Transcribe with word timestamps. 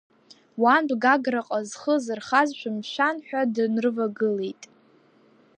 Уантә 0.61 0.95
Гаграҟа 1.03 1.59
зхы 1.69 1.95
зырхаз 2.03 2.49
шәымшәан 2.57 3.15
ҳәа 3.25 3.41
дынрывагылеит. 3.53 4.61